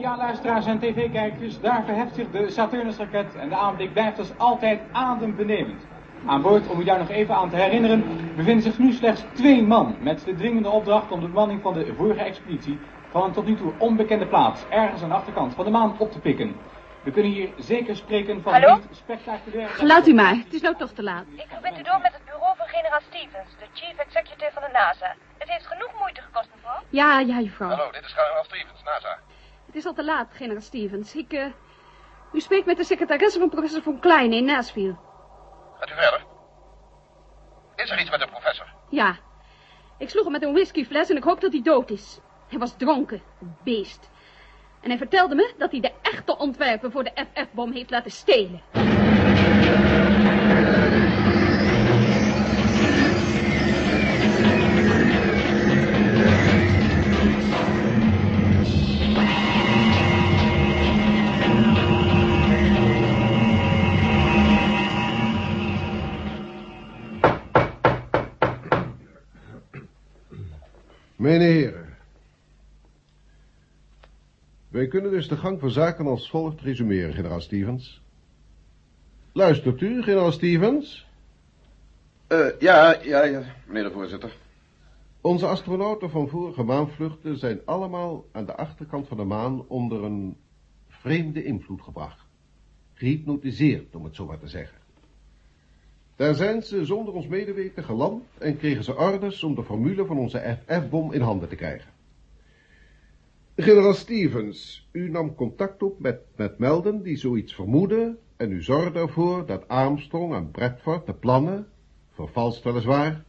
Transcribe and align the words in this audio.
luisteraars 0.00 0.66
en 0.66 0.78
tv-kijkers, 0.78 1.60
daar 1.60 1.84
verheft 1.84 2.14
zich 2.14 2.30
de 2.30 2.50
Saturnus-raket 2.50 3.34
en 3.34 3.48
de 3.48 3.56
aanblik 3.56 3.92
blijft 3.92 4.18
als 4.18 4.32
altijd 4.36 4.80
adembenemend. 4.92 5.86
Aan 6.26 6.42
boord, 6.42 6.68
om 6.68 6.80
u 6.80 6.84
daar 6.84 6.98
nog 6.98 7.10
even 7.10 7.34
aan 7.34 7.50
te 7.50 7.56
herinneren, 7.56 8.04
bevinden 8.36 8.62
zich 8.62 8.78
nu 8.78 8.92
slechts 8.92 9.24
twee 9.32 9.62
man 9.62 9.96
met 10.00 10.24
de 10.24 10.34
dringende 10.34 10.70
opdracht 10.70 11.10
om 11.10 11.20
de 11.20 11.26
bemanning 11.26 11.62
van 11.62 11.74
de 11.74 11.94
vorige 11.96 12.20
expeditie 12.20 12.78
van 13.10 13.22
een 13.22 13.32
tot 13.32 13.46
nu 13.46 13.56
toe 13.56 13.72
onbekende 13.78 14.26
plaats, 14.26 14.62
ergens 14.68 15.02
aan 15.02 15.08
de 15.08 15.14
achterkant 15.14 15.54
van 15.54 15.64
de 15.64 15.70
maan, 15.70 15.94
op 15.98 16.12
te 16.12 16.18
pikken. 16.18 16.56
We 17.02 17.10
kunnen 17.10 17.32
hier 17.32 17.50
zeker 17.58 17.96
spreken 17.96 18.42
van 18.42 18.52
Hallo? 18.52 18.74
een 18.74 18.82
spectaculair... 18.90 19.70
Laat 19.82 20.06
u 20.06 20.14
maar, 20.14 20.34
het 20.34 20.54
is 20.54 20.60
nou 20.60 20.76
toch 20.76 20.90
te 20.90 21.02
laat. 21.02 21.24
Ik 21.34 21.46
verbind 21.48 21.78
u 21.78 21.82
door 21.82 22.00
met 22.02 22.12
het 22.12 22.24
bureau 22.24 22.56
van 22.56 22.66
generaal 22.66 23.00
Stevens, 23.08 23.50
de 23.58 23.66
chief 23.72 23.96
executive 23.96 24.50
van 24.52 24.62
de 24.62 24.72
NASA. 24.72 25.14
Het 25.38 25.48
heeft 25.48 25.66
genoeg 25.66 25.92
moeite 25.98 26.20
gekost, 26.20 26.48
mevrouw. 26.54 26.80
Ja, 26.88 27.20
ja, 27.20 27.40
juffrouw. 27.40 27.68
Hallo, 27.68 27.90
dit 27.90 28.04
is 28.04 28.12
generaal 28.12 28.44
Stevens, 28.44 28.82
NASA. 28.84 29.18
Het 29.76 29.84
is 29.84 29.90
al 29.90 29.96
te 29.96 30.04
laat, 30.04 30.28
generaal 30.32 30.60
Stevens. 30.60 31.14
Ik, 31.14 31.32
eh... 31.32 31.46
u 32.32 32.40
spreekt 32.40 32.66
met 32.66 32.76
de 32.76 32.84
secretaresse 32.84 33.38
van 33.38 33.48
professor 33.48 33.82
von 33.82 34.00
Klein 34.00 34.32
in 34.32 34.44
Nashville. 34.44 34.96
Gaat 35.78 35.90
u 35.90 35.94
verder? 35.94 36.24
Is 37.74 37.90
er 37.90 38.00
iets 38.00 38.10
met 38.10 38.20
de 38.20 38.26
professor? 38.26 38.66
Ja. 38.90 39.16
Ik 39.98 40.10
sloeg 40.10 40.22
hem 40.22 40.32
met 40.32 40.42
een 40.42 40.52
whiskyfles 40.52 41.10
en 41.10 41.16
ik 41.16 41.22
hoop 41.22 41.40
dat 41.40 41.52
hij 41.52 41.62
dood 41.62 41.90
is. 41.90 42.18
Hij 42.48 42.58
was 42.58 42.76
dronken, 42.76 43.22
beest. 43.64 44.10
En 44.80 44.88
hij 44.88 44.98
vertelde 44.98 45.34
me 45.34 45.54
dat 45.58 45.70
hij 45.70 45.80
de 45.80 45.92
echte 46.02 46.38
ontwerpen 46.38 46.92
voor 46.92 47.04
de 47.04 47.26
FF-bom 47.32 47.72
heeft 47.72 47.90
laten 47.90 48.10
stelen. 48.10 48.62
Mijn 71.26 71.40
heren. 71.40 71.96
Wij 74.68 74.86
kunnen 74.86 75.10
dus 75.10 75.28
de 75.28 75.36
gang 75.36 75.60
van 75.60 75.70
zaken 75.70 76.06
als 76.06 76.30
volgt 76.30 76.60
resumeren, 76.60 77.14
generaal 77.14 77.40
Stevens. 77.40 78.02
Luistert 79.32 79.80
u, 79.80 80.02
generaal 80.02 80.32
Stevens? 80.32 81.06
Eh, 82.26 82.46
ja, 82.58 83.02
ja, 83.02 83.24
ja, 83.24 83.42
meneer 83.66 83.82
de 83.82 83.90
voorzitter. 83.90 84.36
Onze 85.20 85.46
astronauten 85.46 86.10
van 86.10 86.28
vorige 86.28 86.62
maanvluchten 86.62 87.38
zijn 87.38 87.60
allemaal 87.64 88.24
aan 88.32 88.46
de 88.46 88.56
achterkant 88.56 89.08
van 89.08 89.16
de 89.16 89.24
maan 89.24 89.68
onder 89.68 90.04
een 90.04 90.36
vreemde 90.88 91.44
invloed 91.44 91.82
gebracht. 91.82 92.26
Gehypnotiseerd, 92.92 93.94
om 93.94 94.04
het 94.04 94.14
zo 94.14 94.26
maar 94.26 94.38
te 94.38 94.48
zeggen. 94.48 94.85
Daar 96.16 96.34
zijn 96.34 96.62
ze 96.62 96.84
zonder 96.84 97.14
ons 97.14 97.26
medeweten 97.26 97.84
geland 97.84 98.24
en 98.38 98.56
kregen 98.56 98.84
ze 98.84 98.96
orders 98.96 99.42
om 99.42 99.54
de 99.54 99.62
formule 99.62 100.06
van 100.06 100.18
onze 100.18 100.58
FF-bom 100.66 101.12
in 101.12 101.20
handen 101.20 101.48
te 101.48 101.56
krijgen. 101.56 101.90
Generaal 103.56 103.94
Stevens, 103.94 104.88
u 104.92 105.10
nam 105.10 105.34
contact 105.34 105.82
op 105.82 106.00
met, 106.00 106.20
met 106.36 106.58
Melden 106.58 107.02
die 107.02 107.16
zoiets 107.16 107.54
vermoedde 107.54 108.16
en 108.36 108.50
u 108.50 108.62
zorgde 108.62 108.98
ervoor 108.98 109.46
dat 109.46 109.68
Armstrong 109.68 110.34
en 110.34 110.50
Bradford 110.50 111.06
de 111.06 111.14
plannen, 111.14 111.66
vervalst 112.12 112.64
weliswaar, 112.64 113.24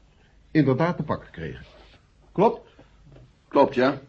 inderdaad 0.51 0.97
te 0.97 1.03
pakken 1.03 1.31
kregen. 1.31 1.65
Klopt? 2.31 2.61
Klopt, 3.47 3.75
ja. 3.75 3.99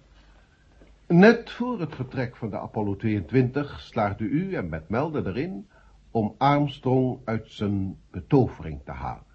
Net 1.06 1.50
voor 1.50 1.80
het 1.80 1.94
vertrek 1.94 2.36
van 2.36 2.50
de 2.50 2.58
Apollo 2.58 2.96
22 2.96 3.80
slaagde 3.80 4.24
u 4.24 4.54
en 4.54 4.68
met 4.68 4.88
Melden 4.88 5.26
erin 5.26 5.66
om 6.10 6.34
Armstrong 6.38 7.18
uit 7.24 7.50
zijn 7.50 7.98
betovering 8.10 8.80
te 8.84 8.92
halen. 8.92 9.26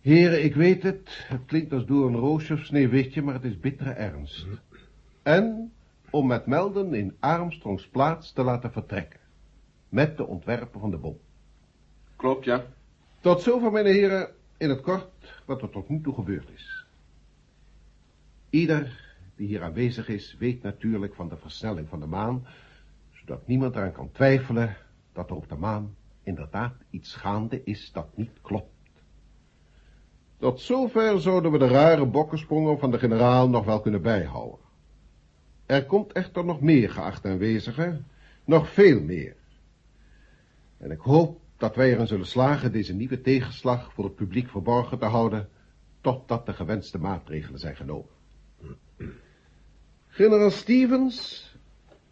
Heren, 0.00 0.44
ik 0.44 0.54
weet 0.54 0.82
het, 0.82 1.24
het 1.28 1.44
klinkt 1.44 1.72
als 1.72 1.86
door 1.86 2.06
een 2.06 2.16
roosje 2.16 2.52
of 2.52 2.64
sneeuwwitje, 2.64 3.22
maar 3.22 3.34
het 3.34 3.44
is 3.44 3.58
bittere 3.58 3.90
ernst. 3.90 4.46
En 5.22 5.72
om 6.10 6.26
met 6.26 6.46
Melden 6.46 6.94
in 6.94 7.16
Armstrongs 7.20 7.88
plaats 7.88 8.32
te 8.32 8.42
laten 8.42 8.72
vertrekken. 8.72 9.20
Met 9.88 10.16
de 10.16 10.26
ontwerpen 10.26 10.80
van 10.80 10.90
de 10.90 10.96
bom. 10.96 11.18
Klopt, 12.16 12.44
ja. 12.44 12.64
Tot 13.20 13.42
zover, 13.42 13.72
mijn 13.72 13.86
heren, 13.86 14.30
in 14.56 14.68
het 14.68 14.80
kort 14.80 15.40
wat 15.44 15.62
er 15.62 15.70
tot 15.70 15.88
nu 15.88 16.00
toe 16.00 16.14
gebeurd 16.14 16.50
is. 16.54 16.86
Ieder 18.50 19.14
die 19.36 19.46
hier 19.46 19.62
aanwezig 19.62 20.08
is, 20.08 20.36
weet 20.38 20.62
natuurlijk 20.62 21.14
van 21.14 21.28
de 21.28 21.36
versnelling 21.36 21.88
van 21.88 22.00
de 22.00 22.06
maan, 22.06 22.46
zodat 23.10 23.46
niemand 23.46 23.76
eraan 23.76 23.92
kan 23.92 24.12
twijfelen 24.12 24.76
dat 25.12 25.30
er 25.30 25.36
op 25.36 25.48
de 25.48 25.56
maan 25.56 25.94
inderdaad 26.22 26.74
iets 26.90 27.14
gaande 27.14 27.62
is 27.64 27.92
dat 27.92 28.16
niet 28.16 28.40
klopt. 28.42 28.70
Tot 30.38 30.60
zover 30.60 31.20
zouden 31.20 31.52
we 31.52 31.58
de 31.58 31.68
rare 31.68 32.06
bokkensprongen 32.06 32.78
van 32.78 32.90
de 32.90 32.98
generaal 32.98 33.48
nog 33.48 33.64
wel 33.64 33.80
kunnen 33.80 34.02
bijhouden. 34.02 34.58
Er 35.66 35.86
komt 35.86 36.12
echter 36.12 36.44
nog 36.44 36.60
meer, 36.60 36.90
geachte 36.90 37.28
aanwezigen, 37.28 38.06
nog 38.44 38.68
veel 38.68 39.00
meer. 39.00 39.36
En 40.78 40.90
ik 40.90 41.00
hoop 41.00 41.40
dat 41.56 41.76
wij 41.76 41.92
erin 41.92 42.06
zullen 42.06 42.26
slagen 42.26 42.72
deze 42.72 42.94
nieuwe 42.94 43.20
tegenslag 43.20 43.92
voor 43.92 44.04
het 44.04 44.14
publiek 44.14 44.48
verborgen 44.48 44.98
te 44.98 45.04
houden, 45.04 45.48
totdat 46.00 46.46
de 46.46 46.52
gewenste 46.52 46.98
maatregelen 46.98 47.58
zijn 47.58 47.76
genomen. 47.76 48.10
Generaal 50.06 50.50
Stevens, 50.50 51.46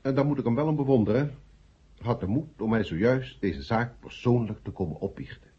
en 0.00 0.14
daar 0.14 0.26
moet 0.26 0.38
ik 0.38 0.44
hem 0.44 0.54
wel 0.54 0.66
om 0.66 0.76
bewonderen, 0.76 1.34
had 2.02 2.20
de 2.20 2.26
moed 2.26 2.60
om 2.60 2.70
mij 2.70 2.84
zojuist 2.84 3.40
deze 3.40 3.62
zaak 3.62 4.00
persoonlijk 4.00 4.62
te 4.62 4.70
komen 4.70 5.00
opbiechten. 5.00 5.50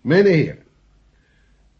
Mijn 0.00 0.26
heren, 0.26 0.64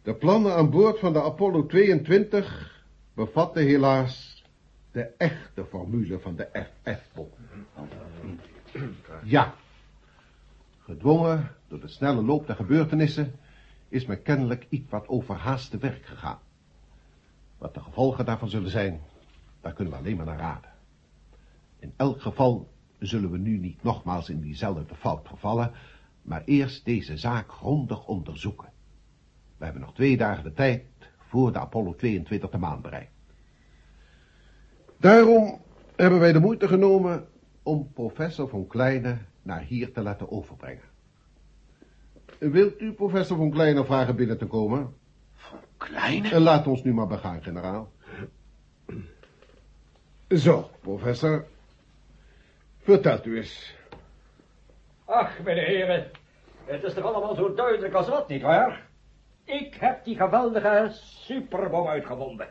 de 0.01 0.15
plannen 0.15 0.55
aan 0.55 0.69
boord 0.69 0.99
van 0.99 1.13
de 1.13 1.21
Apollo 1.21 1.65
22 1.65 2.83
bevatten 3.13 3.63
helaas 3.63 4.43
de 4.91 5.03
echte 5.17 5.65
formule 5.65 6.19
van 6.19 6.35
de 6.35 6.49
FF-bom. 6.53 7.29
Ja, 9.23 9.55
gedwongen 10.79 11.51
door 11.67 11.79
de 11.79 11.87
snelle 11.87 12.23
loop 12.23 12.47
der 12.47 12.55
gebeurtenissen 12.55 13.33
is 13.89 14.05
men 14.05 14.21
kennelijk 14.21 14.65
iets 14.69 14.89
wat 14.89 15.07
overhaast 15.07 15.71
te 15.71 15.77
werk 15.77 16.05
gegaan. 16.05 16.39
Wat 17.57 17.73
de 17.73 17.79
gevolgen 17.79 18.25
daarvan 18.25 18.49
zullen 18.49 18.69
zijn, 18.69 19.01
daar 19.61 19.73
kunnen 19.73 19.93
we 19.93 19.99
alleen 19.99 20.17
maar 20.17 20.25
naar 20.25 20.39
raden. 20.39 20.74
In 21.85 21.93
elk 21.95 22.21
geval 22.21 22.69
zullen 22.99 23.31
we 23.31 23.37
nu 23.37 23.57
niet 23.57 23.83
nogmaals 23.83 24.29
in 24.29 24.41
diezelfde 24.41 24.95
fout 24.95 25.27
vervallen, 25.27 25.71
maar 26.21 26.41
eerst 26.45 26.85
deze 26.85 27.17
zaak 27.17 27.51
grondig 27.51 28.07
onderzoeken. 28.07 28.69
We 29.57 29.63
hebben 29.63 29.81
nog 29.81 29.93
twee 29.93 30.17
dagen 30.17 30.43
de 30.43 30.53
tijd 30.53 30.85
voor 31.17 31.51
de 31.51 31.59
Apollo 31.59 31.95
22 31.95 32.49
de 32.49 32.57
maan 32.57 32.81
bereikt. 32.81 33.11
Daarom 34.97 35.61
hebben 35.95 36.19
wij 36.19 36.31
de 36.31 36.39
moeite 36.39 36.67
genomen 36.67 37.27
om 37.63 37.91
professor 37.93 38.49
von 38.49 38.67
Kleine 38.67 39.17
naar 39.41 39.61
hier 39.61 39.93
te 39.93 40.01
laten 40.01 40.31
overbrengen. 40.31 40.89
Wilt 42.39 42.81
u 42.81 42.91
professor 42.91 43.37
von 43.37 43.51
Kleine 43.51 43.85
vragen 43.85 44.15
binnen 44.15 44.37
te 44.37 44.45
komen? 44.45 44.93
Kleine? 45.77 46.29
En 46.29 46.41
laat 46.41 46.67
ons 46.67 46.83
nu 46.83 46.93
maar 46.93 47.07
begaan, 47.07 47.43
generaal. 47.43 47.91
Zo, 50.27 50.69
professor. 50.81 51.45
Vertelt 52.85 53.25
u 53.25 53.37
eens. 53.37 53.73
Ach, 55.05 55.39
mijn 55.39 55.57
heren, 55.57 56.11
het 56.65 56.83
is 56.83 56.93
toch 56.93 57.03
allemaal 57.03 57.35
zo 57.35 57.53
duidelijk 57.53 57.93
als 57.93 58.07
wat, 58.07 58.27
nietwaar? 58.27 58.87
Ik 59.43 59.75
heb 59.75 60.03
die 60.03 60.15
geweldige 60.15 60.87
superbom 60.91 61.87
uitgevonden. 61.87 62.47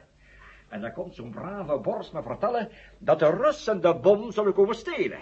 En 0.69 0.81
dan 0.81 0.93
komt 0.93 1.15
zo'n 1.15 1.31
brave 1.31 1.79
borst 1.79 2.13
me 2.13 2.23
vertellen 2.23 2.71
dat 2.99 3.19
de 3.19 3.31
Russen 3.31 3.81
de 3.81 3.95
bom 3.95 4.33
zullen 4.33 4.53
komen 4.53 4.75
stelen. 4.75 5.19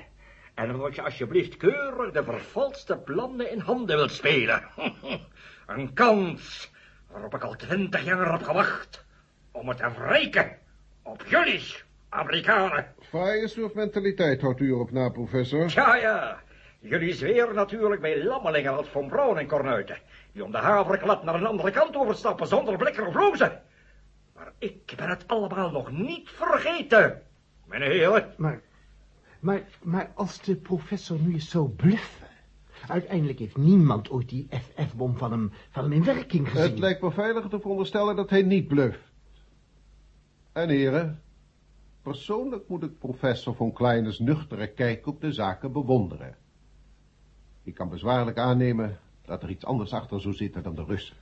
En 0.55 0.75
omdat 0.75 0.95
je 0.95 1.03
alsjeblieft 1.03 1.57
keurig 1.57 2.13
de 2.13 2.25
vervalste 2.25 2.99
plannen 2.99 3.51
in 3.51 3.61
handen 3.61 3.97
wilt 3.97 4.13
spelen. 4.13 4.63
Een 5.67 5.93
kans 5.93 6.73
waarop 7.11 7.35
ik 7.35 7.43
al 7.43 7.55
twintig 7.55 8.05
jaar 8.05 8.33
heb 8.33 8.43
gewacht 8.43 9.05
om 9.51 9.69
het 9.69 9.77
te 9.77 9.91
wreken 9.91 10.59
op 11.03 11.25
jullie, 11.27 11.83
Amerikanen. 12.13 12.87
Fraaie 13.01 13.49
soort 13.49 13.75
mentaliteit 13.75 14.41
houdt 14.41 14.61
u 14.61 14.67
erop 14.67 14.91
na, 14.91 15.09
professor. 15.09 15.71
Ja, 15.75 15.97
ja. 15.97 16.41
Jullie 16.81 17.15
zweren 17.15 17.55
natuurlijk 17.55 18.01
bij 18.01 18.25
lammelingen 18.25 18.77
als 18.77 18.89
Von 18.89 19.09
Braun 19.09 19.39
en 19.39 19.47
Cornuiten, 19.47 19.99
die 20.33 20.45
om 20.45 20.51
de 20.51 20.59
haverklap 20.59 21.23
naar 21.23 21.35
een 21.35 21.47
andere 21.47 21.71
kant 21.71 21.97
overstappen 21.97 22.47
zonder 22.47 22.77
blikken 22.77 23.07
of 23.07 23.13
blozen. 23.13 23.63
Maar 24.35 24.53
ik 24.59 24.95
ben 24.97 25.09
het 25.09 25.29
allemaal 25.29 25.71
nog 25.71 25.91
niet 25.91 26.31
vergeten, 26.31 27.23
mijn 27.67 27.83
heren. 27.83 28.35
Maar, 28.37 28.61
maar, 29.41 29.63
maar 29.83 30.11
als 30.15 30.43
de 30.43 30.57
professor 30.57 31.19
nu 31.19 31.33
eens 31.33 31.51
zo 31.51 31.67
bluffen... 31.67 32.31
Uiteindelijk 32.89 33.39
heeft 33.39 33.57
niemand 33.57 34.11
ooit 34.11 34.29
die 34.29 34.49
FF-bom 34.51 35.17
van 35.17 35.31
hem, 35.31 35.53
van 35.71 35.83
hem 35.83 35.93
in 35.93 36.05
werking 36.05 36.49
gezien. 36.51 36.71
Het 36.71 36.79
lijkt 36.79 37.03
me 37.03 37.11
veiliger 37.11 37.51
te 37.51 37.61
veronderstellen 37.61 38.17
dat 38.17 38.31
hij 38.31 38.43
niet 38.43 38.69
bluft. 38.69 39.13
En 40.53 40.69
heren, 40.69 41.22
Persoonlijk 42.03 42.69
moet 42.69 42.83
ik 42.83 42.99
professor 42.99 43.55
von 43.55 43.73
Kleines 43.73 44.19
nuchtere 44.19 44.67
kijk 44.67 45.07
op 45.07 45.21
de 45.21 45.33
zaken 45.33 45.73
bewonderen. 45.73 46.37
Ik 47.63 47.75
kan 47.75 47.89
bezwaarlijk 47.89 48.39
aannemen 48.39 48.99
dat 49.25 49.43
er 49.43 49.51
iets 49.51 49.65
anders 49.65 49.93
achter 49.93 50.21
zou 50.21 50.35
zitten 50.35 50.63
dan 50.63 50.75
de 50.75 50.85
Russen. 50.85 51.17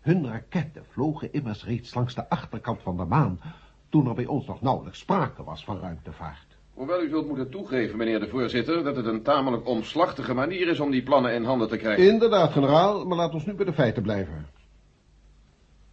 Hun 0.00 0.26
raketten 0.26 0.84
vlogen 0.84 1.32
immers 1.32 1.64
reeds 1.64 1.94
langs 1.94 2.14
de 2.14 2.28
achterkant 2.28 2.82
van 2.82 2.96
de 2.96 3.04
maan, 3.04 3.40
toen 3.88 4.06
er 4.08 4.14
bij 4.14 4.26
ons 4.26 4.46
nog 4.46 4.60
nauwelijks 4.60 4.98
sprake 4.98 5.44
was 5.44 5.64
van 5.64 5.78
ruimtevaart. 5.80 6.56
Hoewel 6.74 7.02
u 7.02 7.08
zult 7.08 7.26
moeten 7.26 7.50
toegeven, 7.50 7.96
meneer 7.96 8.20
de 8.20 8.28
voorzitter, 8.28 8.84
dat 8.84 8.96
het 8.96 9.06
een 9.06 9.22
tamelijk 9.22 9.66
omslachtige 9.66 10.34
manier 10.34 10.68
is 10.68 10.80
om 10.80 10.90
die 10.90 11.02
plannen 11.02 11.34
in 11.34 11.44
handen 11.44 11.68
te 11.68 11.76
krijgen. 11.76 12.12
Inderdaad, 12.12 12.52
generaal, 12.52 13.06
maar 13.06 13.16
laat 13.16 13.34
ons 13.34 13.46
nu 13.46 13.54
bij 13.54 13.64
de 13.64 13.72
feiten 13.72 14.02
blijven. 14.02 14.46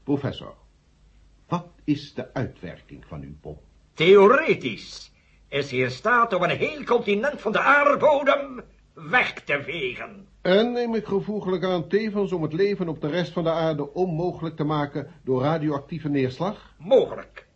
Professor, 0.03 0.55
wat 1.47 1.67
is 1.83 2.13
de 2.13 2.33
uitwerking 2.33 3.05
van 3.05 3.21
uw 3.21 3.35
bom? 3.41 3.57
Theoretisch 3.95 5.11
is 5.47 5.71
hij 5.71 5.79
in 5.79 5.91
staat 5.91 6.33
om 6.33 6.43
een 6.43 6.49
heel 6.57 6.83
continent 6.83 7.41
van 7.41 7.51
de 7.51 7.59
aardbodem 7.59 8.61
weg 8.93 9.33
te 9.33 9.61
vegen. 9.63 10.27
En 10.41 10.71
neem 10.71 10.95
ik 10.95 11.05
gevoeglijk 11.05 11.63
aan 11.63 11.87
tevens 11.87 12.31
om 12.31 12.41
het 12.41 12.53
leven 12.53 12.87
op 12.87 13.01
de 13.01 13.07
rest 13.07 13.31
van 13.31 13.43
de 13.43 13.49
aarde 13.49 13.93
onmogelijk 13.93 14.55
te 14.55 14.63
maken 14.63 15.07
door 15.23 15.41
radioactieve 15.41 16.09
neerslag? 16.09 16.73
Mogelijk. 16.77 17.47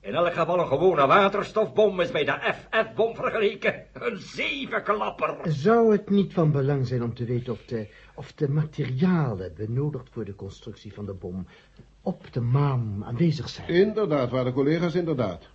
In 0.00 0.14
elk 0.14 0.32
geval 0.32 0.58
een 0.58 0.66
gewone 0.66 1.06
waterstofbom 1.06 2.00
is 2.00 2.10
bij 2.10 2.24
de 2.24 2.54
FF-bom 2.54 3.14
vergeleken 3.14 3.86
een 3.92 4.18
zevenklapper. 4.18 5.36
Zou 5.42 5.92
het 5.92 6.10
niet 6.10 6.32
van 6.32 6.52
belang 6.52 6.86
zijn 6.86 7.02
om 7.02 7.14
te 7.14 7.24
weten 7.24 7.52
of 7.52 7.64
de, 7.64 7.88
of 8.14 8.32
de 8.32 8.48
materialen 8.48 9.54
benodigd 9.56 10.08
voor 10.10 10.24
de 10.24 10.34
constructie 10.34 10.94
van 10.94 11.06
de 11.06 11.14
bom 11.14 11.46
op 12.02 12.32
de 12.32 12.40
maan 12.40 13.04
aanwezig 13.04 13.48
zijn? 13.48 13.68
Inderdaad, 13.68 14.30
waarde 14.30 14.52
collega's, 14.52 14.94
inderdaad. 14.94 15.54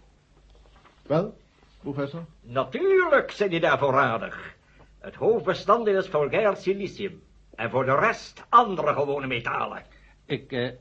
Wel, 1.11 1.37
professor? 1.81 2.25
Natuurlijk 2.41 3.31
zijn 3.31 3.49
die 3.49 3.59
daarvoor 3.59 3.93
radig. 3.93 4.55
Het 4.99 5.15
hoofdbestanddeel 5.15 5.97
is 5.97 6.07
vulgair 6.07 6.55
silicium. 6.55 7.23
En 7.55 7.69
voor 7.69 7.85
de 7.85 7.95
rest 7.95 8.45
andere 8.49 8.93
gewone 8.93 9.27
metalen. 9.27 9.83
Ik, 10.25 10.51
eh, 10.51 10.71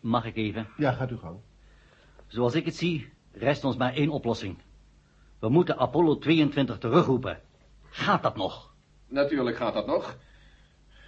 mag 0.00 0.24
ik 0.24 0.36
even? 0.36 0.68
Ja, 0.76 0.92
gaat 0.92 1.10
u 1.10 1.16
gang. 1.16 1.38
Zoals 2.26 2.54
ik 2.54 2.64
het 2.64 2.76
zie, 2.76 3.12
rest 3.32 3.64
ons 3.64 3.76
maar 3.76 3.94
één 3.94 4.08
oplossing. 4.10 4.58
We 5.38 5.48
moeten 5.48 5.78
Apollo 5.78 6.18
22 6.18 6.78
terugroepen. 6.78 7.40
Gaat 7.90 8.22
dat 8.22 8.36
nog? 8.36 8.74
Natuurlijk 9.08 9.56
gaat 9.56 9.74
dat 9.74 9.86
nog. 9.86 10.16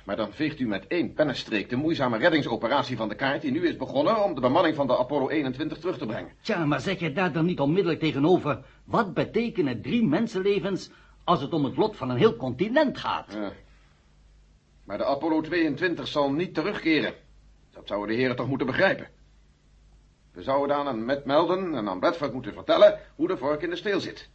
Maar 0.04 0.16
dan 0.16 0.32
veegt 0.32 0.60
u 0.60 0.66
met 0.66 0.86
één 0.86 1.12
pennenstreek 1.12 1.68
de 1.68 1.76
moeizame 1.76 2.18
reddingsoperatie 2.18 2.96
van 2.96 3.08
de 3.08 3.14
kaart 3.14 3.42
die 3.42 3.50
nu 3.50 3.68
is 3.68 3.76
begonnen 3.76 4.24
om 4.24 4.34
de 4.34 4.40
bemanning 4.40 4.76
van 4.76 4.86
de 4.86 4.98
Apollo 4.98 5.28
21 5.28 5.78
terug 5.78 5.98
te 5.98 6.06
brengen. 6.06 6.32
Tja, 6.40 6.64
maar 6.64 6.80
zeg 6.80 6.98
je 6.98 7.12
daar 7.12 7.32
dan 7.32 7.44
niet 7.44 7.60
onmiddellijk 7.60 8.00
tegenover... 8.00 8.64
wat 8.84 9.14
betekenen 9.14 9.82
drie 9.82 10.06
mensenlevens 10.06 10.90
als 11.24 11.40
het 11.40 11.52
om 11.52 11.64
het 11.64 11.76
lot 11.76 11.96
van 11.96 12.10
een 12.10 12.16
heel 12.16 12.36
continent 12.36 12.98
gaat? 12.98 13.32
Ja. 13.32 13.52
Maar 14.84 14.98
de 14.98 15.04
Apollo 15.04 15.40
22 15.40 16.08
zal 16.08 16.32
niet 16.32 16.54
terugkeren. 16.54 17.14
Dat 17.70 17.86
zouden 17.86 18.08
de 18.08 18.20
heren 18.22 18.36
toch 18.36 18.48
moeten 18.48 18.66
begrijpen. 18.66 19.08
We 20.32 20.42
zouden 20.42 20.76
dan 20.76 20.88
aan 20.88 21.04
Matt 21.04 21.24
Melden 21.24 21.74
en 21.74 21.88
aan 21.88 22.00
Bradford 22.00 22.32
moeten 22.32 22.52
vertellen 22.52 23.00
hoe 23.14 23.28
de 23.28 23.36
vork 23.36 23.62
in 23.62 23.70
de 23.70 23.76
steel 23.76 24.00
zit. 24.00 24.30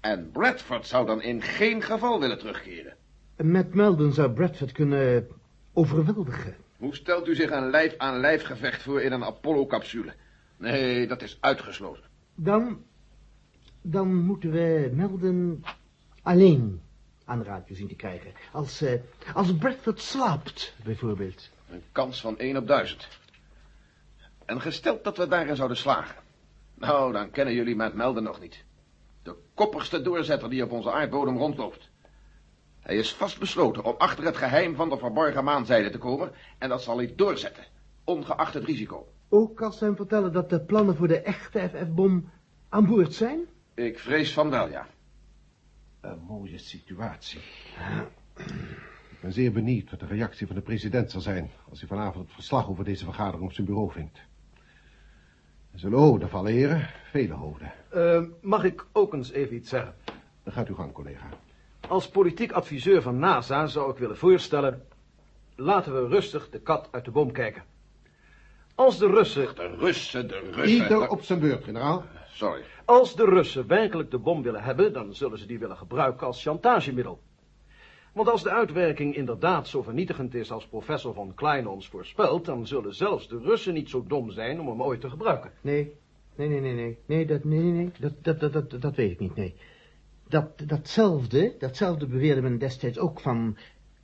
En 0.00 0.30
Bradford 0.30 0.86
zou 0.86 1.06
dan 1.06 1.22
in 1.22 1.42
geen 1.42 1.82
geval 1.82 2.20
willen 2.20 2.38
terugkeren. 2.38 2.96
Met 3.42 3.74
Melden 3.74 4.12
zou 4.12 4.30
Bradford 4.30 4.72
kunnen 4.72 5.28
overweldigen. 5.72 6.56
Hoe 6.76 6.94
stelt 6.94 7.28
u 7.28 7.34
zich 7.34 7.50
een 7.50 7.70
lijf-aan-lijf 7.70 8.44
gevecht 8.44 8.82
voor 8.82 9.00
in 9.00 9.12
een 9.12 9.24
Apollo-capsule? 9.24 10.12
Nee, 10.56 11.06
dat 11.06 11.22
is 11.22 11.38
uitgesloten. 11.40 12.04
Dan, 12.34 12.82
dan 13.82 14.14
moeten 14.14 14.50
we 14.50 14.90
Melden 14.94 15.64
alleen 16.22 16.80
aan 17.24 17.38
de 17.38 17.44
radio 17.44 17.74
zien 17.74 17.88
te 17.88 17.94
krijgen. 17.94 18.32
Als, 18.52 18.82
eh, 18.82 19.00
als 19.34 19.56
Bradford 19.56 20.00
slaapt, 20.00 20.74
bijvoorbeeld. 20.84 21.50
Een 21.70 21.82
kans 21.92 22.20
van 22.20 22.34
1 22.38 22.56
op 22.56 22.66
1000. 22.66 23.08
En 24.44 24.60
gesteld 24.60 25.04
dat 25.04 25.16
we 25.16 25.28
daarin 25.28 25.56
zouden 25.56 25.76
slagen. 25.76 26.22
Nou, 26.74 27.12
dan 27.12 27.30
kennen 27.30 27.54
jullie 27.54 27.76
met 27.76 27.94
Melden 27.94 28.22
nog 28.22 28.40
niet. 28.40 28.64
De 29.22 29.34
koppigste 29.54 30.02
doorzetter 30.02 30.50
die 30.50 30.64
op 30.64 30.70
onze 30.70 30.92
aardbodem 30.92 31.36
rondloopt. 31.36 31.88
Hij 32.88 32.96
is 32.96 33.12
vastbesloten 33.12 33.84
om 33.84 33.94
achter 33.98 34.24
het 34.24 34.36
geheim 34.36 34.74
van 34.74 34.88
de 34.88 34.98
verborgen 34.98 35.44
maanzijde 35.44 35.90
te 35.90 35.98
komen... 35.98 36.32
en 36.58 36.68
dat 36.68 36.82
zal 36.82 36.96
hij 36.96 37.12
doorzetten, 37.16 37.64
ongeacht 38.04 38.54
het 38.54 38.64
risico. 38.64 39.06
Ook 39.28 39.62
als 39.62 39.78
ze 39.78 39.84
hem 39.84 39.96
vertellen 39.96 40.32
dat 40.32 40.50
de 40.50 40.60
plannen 40.60 40.96
voor 40.96 41.08
de 41.08 41.20
echte 41.20 41.68
FF-bom 41.68 42.30
aan 42.68 42.86
boord 42.86 43.14
zijn? 43.14 43.40
Ik 43.74 43.98
vrees 43.98 44.32
van 44.32 44.50
wel, 44.50 44.68
ja. 44.68 44.86
Een 46.00 46.20
mooie 46.28 46.58
situatie. 46.58 47.40
Ik 49.08 49.20
ben 49.20 49.32
zeer 49.32 49.52
benieuwd 49.52 49.90
wat 49.90 50.00
de 50.00 50.06
reactie 50.06 50.46
van 50.46 50.56
de 50.56 50.62
president 50.62 51.10
zal 51.10 51.20
zijn... 51.20 51.50
als 51.70 51.78
hij 51.78 51.88
vanavond 51.88 52.24
het 52.24 52.34
verslag 52.34 52.68
over 52.68 52.84
deze 52.84 53.04
vergadering 53.04 53.44
op 53.44 53.52
zijn 53.52 53.66
bureau 53.66 53.90
vindt. 53.90 54.18
Er 55.72 55.78
zullen 55.78 55.98
oden 55.98 56.28
vallen, 56.28 56.52
heren. 56.52 56.88
Vele 57.10 57.34
hoofden. 57.34 57.72
Uh, 57.94 58.22
mag 58.40 58.64
ik 58.64 58.86
ook 58.92 59.14
eens 59.14 59.32
even 59.32 59.56
iets 59.56 59.68
zeggen? 59.68 59.94
Dan 60.42 60.52
gaat 60.52 60.68
u 60.68 60.74
gang, 60.74 60.92
collega. 60.92 61.28
Als 61.88 62.08
politiek 62.08 62.52
adviseur 62.52 63.02
van 63.02 63.18
NASA 63.18 63.66
zou 63.66 63.90
ik 63.90 63.98
willen 63.98 64.16
voorstellen... 64.16 64.82
laten 65.56 65.94
we 65.94 66.08
rustig 66.08 66.50
de 66.50 66.60
kat 66.60 66.88
uit 66.90 67.04
de 67.04 67.10
boom 67.10 67.32
kijken. 67.32 67.62
Als 68.74 68.98
de 68.98 69.06
Russen... 69.06 69.54
De 69.54 69.76
Russen, 69.78 70.28
de 70.28 70.38
Russen... 70.38 70.68
Ieder 70.68 71.08
op 71.08 71.22
zijn 71.22 71.40
beurt, 71.40 71.64
generaal. 71.64 72.04
Sorry. 72.30 72.62
Als 72.84 73.16
de 73.16 73.24
Russen 73.24 73.66
werkelijk 73.66 74.10
de 74.10 74.18
bom 74.18 74.42
willen 74.42 74.62
hebben... 74.62 74.92
dan 74.92 75.14
zullen 75.14 75.38
ze 75.38 75.46
die 75.46 75.58
willen 75.58 75.76
gebruiken 75.76 76.26
als 76.26 76.42
chantagemiddel. 76.42 77.20
Want 78.12 78.28
als 78.28 78.42
de 78.42 78.50
uitwerking 78.50 79.14
inderdaad 79.14 79.68
zo 79.68 79.82
vernietigend 79.82 80.34
is 80.34 80.50
als 80.50 80.66
professor 80.66 81.14
von 81.14 81.34
Klein 81.34 81.66
ons 81.66 81.88
voorspelt... 81.88 82.44
dan 82.44 82.66
zullen 82.66 82.94
zelfs 82.94 83.28
de 83.28 83.38
Russen 83.38 83.74
niet 83.74 83.90
zo 83.90 84.04
dom 84.06 84.30
zijn 84.30 84.60
om 84.60 84.68
hem 84.68 84.82
ooit 84.82 85.00
te 85.00 85.10
gebruiken. 85.10 85.52
Nee, 85.60 85.92
nee, 86.34 86.48
nee, 86.48 86.60
nee, 86.60 86.74
nee. 86.74 86.98
Nee, 87.06 87.26
dat, 87.26 87.44
nee, 87.44 87.60
nee, 87.60 87.72
nee. 87.72 87.90
Dat, 87.98 88.12
dat, 88.22 88.40
dat, 88.40 88.52
dat, 88.52 88.80
dat 88.80 88.96
weet 88.96 89.10
ik 89.10 89.18
niet, 89.18 89.36
nee. 89.36 89.54
Dat, 90.28 90.68
datzelfde, 90.68 91.54
datzelfde 91.58 92.06
beweerde 92.06 92.42
men 92.42 92.58
destijds 92.58 92.98
ook 92.98 93.20
van, 93.20 93.56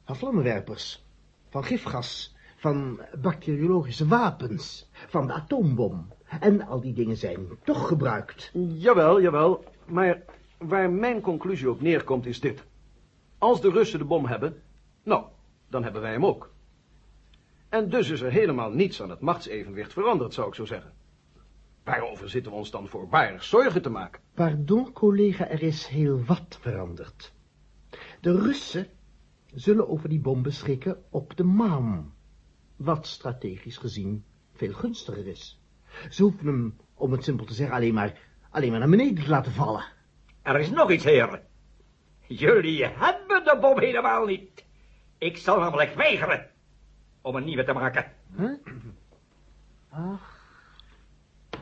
van 0.04 0.16
vlammenwerpers, 0.16 1.04
van 1.48 1.64
gifgas, 1.64 2.34
van 2.56 3.00
bacteriologische 3.20 4.06
wapens, 4.06 4.88
van 4.92 5.26
de 5.26 5.32
atoombom. 5.32 6.12
En 6.40 6.66
al 6.66 6.80
die 6.80 6.92
dingen 6.92 7.16
zijn 7.16 7.46
toch 7.64 7.88
gebruikt. 7.88 8.50
Jawel, 8.54 9.20
jawel. 9.20 9.64
Maar 9.86 10.22
waar 10.58 10.90
mijn 10.90 11.20
conclusie 11.20 11.70
op 11.70 11.80
neerkomt 11.80 12.26
is 12.26 12.40
dit. 12.40 12.64
Als 13.38 13.60
de 13.60 13.70
Russen 13.70 13.98
de 13.98 14.04
bom 14.04 14.26
hebben, 14.26 14.62
nou, 15.02 15.24
dan 15.68 15.82
hebben 15.82 16.02
wij 16.02 16.12
hem 16.12 16.26
ook. 16.26 16.52
En 17.68 17.88
dus 17.88 18.08
is 18.08 18.20
er 18.20 18.30
helemaal 18.30 18.70
niets 18.70 19.02
aan 19.02 19.10
het 19.10 19.20
machtsevenwicht 19.20 19.92
veranderd, 19.92 20.34
zou 20.34 20.48
ik 20.48 20.54
zo 20.54 20.64
zeggen. 20.64 20.92
Waarover 21.84 22.28
zitten 22.28 22.52
we 22.52 22.58
ons 22.58 22.70
dan 22.70 22.88
voorbarig 22.88 23.44
zorgen 23.44 23.82
te 23.82 23.90
maken? 23.90 24.20
Pardon, 24.34 24.92
collega, 24.92 25.48
er 25.48 25.62
is 25.62 25.86
heel 25.86 26.24
wat 26.24 26.58
veranderd. 26.60 27.32
De 28.20 28.40
Russen 28.40 28.86
zullen 29.54 29.88
over 29.88 30.08
die 30.08 30.20
bom 30.20 30.42
beschikken 30.42 31.02
op 31.10 31.36
de 31.36 31.44
maan. 31.44 32.14
Wat 32.76 33.06
strategisch 33.06 33.76
gezien 33.76 34.24
veel 34.52 34.72
gunstiger 34.72 35.26
is. 35.26 35.60
Ze 36.10 36.22
hoeven 36.22 36.46
hem, 36.46 36.76
om 36.94 37.12
het 37.12 37.24
simpel 37.24 37.46
te 37.46 37.54
zeggen, 37.54 37.76
alleen 37.76 37.94
maar, 37.94 38.18
alleen 38.50 38.70
maar 38.70 38.78
naar 38.78 38.88
beneden 38.88 39.24
te 39.24 39.30
laten 39.30 39.52
vallen. 39.52 39.84
Er 40.42 40.58
is 40.58 40.70
nog 40.70 40.90
iets, 40.90 41.04
heren. 41.04 41.42
Jullie 42.26 42.84
hebben 42.84 43.44
de 43.44 43.58
bom 43.60 43.78
helemaal 43.78 44.26
niet. 44.26 44.64
Ik 45.18 45.36
zal 45.36 45.58
namelijk 45.58 45.94
weigeren 45.94 46.50
om 47.20 47.34
een 47.34 47.44
nieuwe 47.44 47.64
te 47.64 47.72
maken. 47.72 48.12
Huh? 48.36 48.54
Ach, 49.90 50.33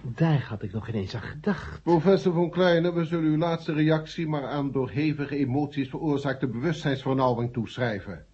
daar 0.03 0.47
had 0.49 0.63
ik 0.63 0.73
nog 0.73 0.89
ineens 0.89 1.15
aan 1.15 1.23
gedacht. 1.23 1.83
Professor 1.83 2.33
von 2.33 2.51
Kleine, 2.51 2.93
we 2.93 3.05
zullen 3.05 3.25
uw 3.25 3.39
laatste 3.39 3.73
reactie 3.73 4.29
maar 4.29 4.47
aan 4.47 4.73
door 4.73 4.91
hevige 4.91 5.37
emoties 5.37 5.89
veroorzaakte 5.89 6.47
bewustzijnsvernauwing 6.47 7.53
toeschrijven. 7.53 8.25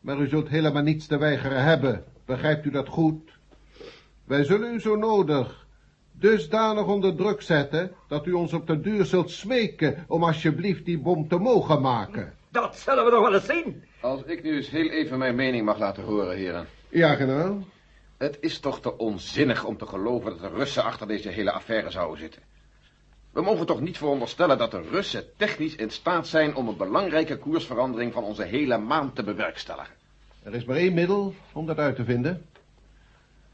Maar 0.00 0.20
u 0.20 0.28
zult 0.28 0.48
helemaal 0.48 0.82
niets 0.82 1.06
te 1.06 1.18
weigeren 1.18 1.62
hebben. 1.62 2.04
Begrijpt 2.24 2.64
u 2.64 2.70
dat 2.70 2.88
goed? 2.88 3.38
Wij 4.24 4.44
zullen 4.44 4.74
u 4.74 4.80
zo 4.80 4.96
nodig 4.96 5.66
dusdanig 6.12 6.86
onder 6.86 7.16
druk 7.16 7.42
zetten... 7.42 7.90
dat 8.08 8.26
u 8.26 8.32
ons 8.32 8.52
op 8.52 8.66
de 8.66 8.80
duur 8.80 9.04
zult 9.04 9.30
smeken 9.30 10.04
om 10.08 10.24
alsjeblieft 10.24 10.84
die 10.84 10.98
bom 10.98 11.28
te 11.28 11.38
mogen 11.38 11.80
maken. 11.80 12.34
Dat 12.50 12.76
zullen 12.76 13.04
we 13.04 13.10
nog 13.10 13.20
wel 13.20 13.34
eens 13.34 13.46
zien. 13.46 13.82
Als 14.00 14.22
ik 14.22 14.42
nu 14.42 14.56
eens 14.56 14.70
heel 14.70 14.88
even 14.88 15.18
mijn 15.18 15.34
mening 15.34 15.64
mag 15.64 15.78
laten 15.78 16.04
horen, 16.04 16.36
heren. 16.36 16.66
Ja, 16.88 17.14
generaal. 17.14 17.58
Het 18.16 18.38
is 18.40 18.58
toch 18.58 18.80
te 18.80 18.98
onzinnig 18.98 19.64
om 19.64 19.76
te 19.76 19.86
geloven 19.86 20.30
dat 20.30 20.40
de 20.40 20.56
Russen 20.56 20.84
achter 20.84 21.06
deze 21.06 21.28
hele 21.28 21.52
affaire 21.52 21.90
zouden 21.90 22.18
zitten. 22.18 22.42
We 23.32 23.42
mogen 23.42 23.66
toch 23.66 23.80
niet 23.80 23.98
veronderstellen 23.98 24.58
dat 24.58 24.70
de 24.70 24.80
Russen 24.80 25.36
technisch 25.36 25.74
in 25.74 25.90
staat 25.90 26.26
zijn 26.26 26.54
om 26.54 26.68
een 26.68 26.76
belangrijke 26.76 27.38
koersverandering 27.38 28.12
van 28.12 28.24
onze 28.24 28.42
hele 28.42 28.78
maan 28.78 29.12
te 29.12 29.22
bewerkstelligen. 29.22 29.94
Er 30.42 30.54
is 30.54 30.64
maar 30.64 30.76
één 30.76 30.94
middel 30.94 31.34
om 31.52 31.66
dat 31.66 31.78
uit 31.78 31.96
te 31.96 32.04
vinden. 32.04 32.46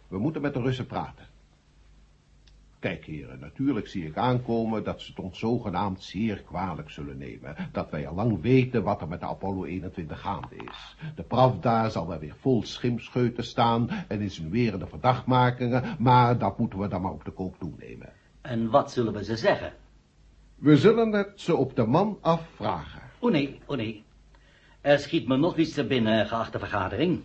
We 0.08 0.18
moeten 0.18 0.42
met 0.42 0.54
de 0.54 0.60
Russen 0.60 0.86
praten. 0.86 1.26
Kijk, 2.80 3.04
heren, 3.04 3.40
natuurlijk 3.40 3.88
zie 3.88 4.06
ik 4.06 4.16
aankomen 4.16 4.84
dat 4.84 5.00
ze 5.00 5.10
het 5.10 5.20
ons 5.20 5.38
zogenaamd 5.38 6.02
zeer 6.02 6.42
kwalijk 6.42 6.90
zullen 6.90 7.18
nemen. 7.18 7.56
Dat 7.72 7.90
wij 7.90 8.06
al 8.06 8.14
lang 8.14 8.40
weten 8.40 8.82
wat 8.82 9.00
er 9.00 9.08
met 9.08 9.20
de 9.20 9.26
Apollo 9.26 9.64
21 9.64 10.20
gaande 10.20 10.56
is. 10.56 10.96
De 11.14 11.22
Pravda 11.22 11.88
zal 11.88 12.08
wel 12.08 12.18
weer 12.18 12.34
vol 12.40 12.62
schimpscheuten 12.62 13.44
staan 13.44 13.88
en 14.08 14.20
insinuerende 14.20 14.86
verdachtmakingen, 14.86 15.96
maar 15.98 16.38
dat 16.38 16.58
moeten 16.58 16.78
we 16.78 16.88
dan 16.88 17.02
maar 17.02 17.12
op 17.12 17.24
de 17.24 17.30
koop 17.30 17.58
toenemen. 17.58 18.12
En 18.40 18.70
wat 18.70 18.92
zullen 18.92 19.12
we 19.12 19.24
ze 19.24 19.36
zeggen? 19.36 19.72
We 20.54 20.76
zullen 20.76 21.12
het 21.12 21.32
ze 21.34 21.56
op 21.56 21.76
de 21.76 21.86
man 21.86 22.18
afvragen. 22.20 23.02
Oh 23.18 23.30
nee, 23.30 23.60
oh 23.66 23.76
nee. 23.76 24.04
Er 24.80 24.98
schiet 24.98 25.28
me 25.28 25.36
nog 25.36 25.56
iets 25.56 25.72
te 25.72 25.86
binnen, 25.86 26.26
geachte 26.26 26.58
vergadering. 26.58 27.22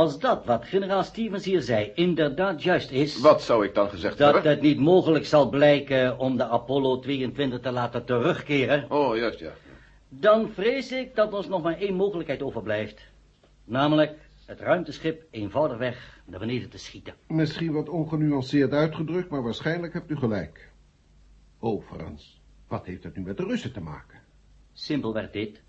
Als 0.00 0.18
dat 0.18 0.44
wat 0.44 0.64
generaal 0.64 1.02
Stevens 1.02 1.44
hier 1.44 1.62
zei 1.62 1.92
inderdaad 1.94 2.62
juist 2.62 2.90
is... 2.90 3.20
Wat 3.20 3.42
zou 3.42 3.64
ik 3.64 3.74
dan 3.74 3.88
gezegd 3.88 4.18
Dat 4.18 4.32
hebben? 4.32 4.50
het 4.50 4.60
niet 4.60 4.78
mogelijk 4.78 5.26
zal 5.26 5.48
blijken 5.48 6.18
om 6.18 6.36
de 6.36 6.44
Apollo 6.44 6.98
22 6.98 7.60
te 7.60 7.70
laten 7.70 8.04
terugkeren... 8.04 8.90
Oh, 8.90 9.16
juist, 9.16 9.38
ja. 9.38 9.52
dan 10.08 10.48
vrees 10.48 10.92
ik 10.92 11.14
dat 11.14 11.32
ons 11.32 11.48
nog 11.48 11.62
maar 11.62 11.78
één 11.78 11.94
mogelijkheid 11.94 12.42
overblijft. 12.42 13.00
Namelijk 13.64 14.18
het 14.46 14.60
ruimteschip 14.60 15.22
eenvoudigweg 15.30 16.20
naar 16.24 16.40
beneden 16.40 16.70
te 16.70 16.78
schieten. 16.78 17.14
Misschien 17.26 17.72
wat 17.72 17.88
ongenuanceerd 17.88 18.72
uitgedrukt, 18.72 19.30
maar 19.30 19.42
waarschijnlijk 19.42 19.92
hebt 19.92 20.10
u 20.10 20.16
gelijk. 20.16 20.70
Overigens, 21.58 22.40
wat 22.68 22.86
heeft 22.86 23.04
het 23.04 23.16
nu 23.16 23.22
met 23.22 23.36
de 23.36 23.44
Russen 23.44 23.72
te 23.72 23.80
maken? 23.80 24.18
Simpelweg 24.72 25.30
dit. 25.30 25.60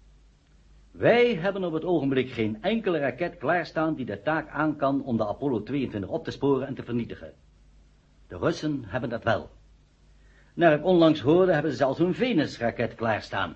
Wij 0.91 1.35
hebben 1.35 1.63
op 1.63 1.73
het 1.73 1.83
ogenblik 1.83 2.31
geen 2.31 2.61
enkele 2.61 2.99
raket 2.99 3.37
klaarstaan 3.37 3.95
die 3.95 4.05
de 4.05 4.21
taak 4.21 4.49
aan 4.49 4.75
kan 4.75 5.03
om 5.03 5.17
de 5.17 5.27
Apollo 5.27 5.63
22 5.63 6.09
op 6.09 6.23
te 6.23 6.31
sporen 6.31 6.67
en 6.67 6.75
te 6.75 6.83
vernietigen. 6.83 7.33
De 8.27 8.37
Russen 8.37 8.83
hebben 8.85 9.09
dat 9.09 9.23
wel. 9.23 9.49
Naar 10.53 10.73
ik 10.73 10.85
onlangs 10.85 11.19
hoorde 11.19 11.53
hebben 11.53 11.71
ze 11.71 11.77
zelfs 11.77 11.99
een 11.99 12.13
Venus-raket 12.13 12.95
klaarstaan. 12.95 13.55